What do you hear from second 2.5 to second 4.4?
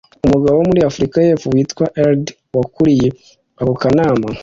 wakuriye ako kanama